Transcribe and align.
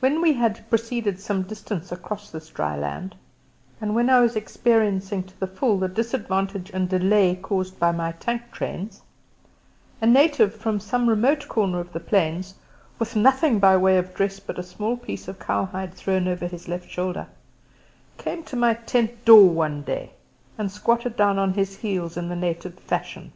When 0.00 0.20
we 0.20 0.34
had 0.34 0.68
proceeded 0.68 1.18
some 1.18 1.40
distance 1.42 1.90
across 1.90 2.30
this 2.30 2.50
dry 2.50 2.76
land, 2.76 3.16
and 3.80 3.94
when 3.94 4.10
I 4.10 4.20
was 4.20 4.36
experiencing 4.36 5.22
to 5.22 5.40
the 5.40 5.46
full 5.46 5.78
the 5.78 5.88
disadvantage 5.88 6.70
and 6.74 6.90
delay 6.90 7.36
caused 7.36 7.78
by 7.80 7.90
my 7.90 8.12
tank 8.12 8.42
trains, 8.52 9.00
a 10.02 10.06
native 10.06 10.54
from 10.54 10.78
some 10.78 11.08
remote 11.08 11.48
corner 11.48 11.80
of 11.80 11.94
the 11.94 12.00
plains 12.00 12.56
with 12.98 13.16
nothing 13.16 13.58
by 13.58 13.78
way 13.78 13.96
of 13.96 14.12
dress 14.12 14.40
but 14.40 14.58
a 14.58 14.62
small 14.62 14.94
piece 14.98 15.26
of 15.26 15.38
cowhide 15.38 15.94
thrown 15.94 16.28
over 16.28 16.46
his 16.46 16.68
left 16.68 16.90
shoulder 16.90 17.26
came 18.18 18.42
to 18.42 18.56
my 18.56 18.74
tent 18.74 19.24
door 19.24 19.48
one 19.48 19.80
day 19.80 20.10
and 20.58 20.70
squatted 20.70 21.16
down 21.16 21.38
on 21.38 21.54
his 21.54 21.78
heels 21.78 22.18
in 22.18 22.28
the 22.28 22.36
native 22.36 22.74
fashion. 22.78 23.32